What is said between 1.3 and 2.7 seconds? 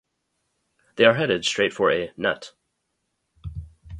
straight for a "net".